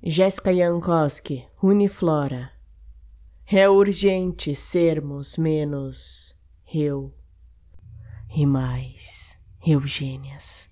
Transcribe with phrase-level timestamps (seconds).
[0.00, 2.52] Jéssica Jankowski, Uniflora.
[3.44, 6.38] É urgente sermos menos
[6.72, 7.12] eu
[8.30, 10.70] e mais Eugênias.